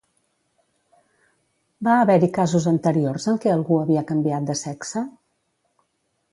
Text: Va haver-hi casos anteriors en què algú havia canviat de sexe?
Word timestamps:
Va 1.89 1.97
haver-hi 2.05 2.31
casos 2.39 2.67
anteriors 2.73 3.29
en 3.35 3.39
què 3.45 3.55
algú 3.59 3.79
havia 3.85 4.07
canviat 4.13 4.51
de 4.51 4.59
sexe? 4.67 5.09